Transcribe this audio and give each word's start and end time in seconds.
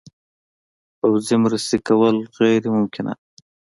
پوځي 0.99 1.35
مرستې 1.43 1.77
کول 1.87 2.15
غیر 2.39 2.63
ممکنه 2.75 3.13
ده. 3.17 3.23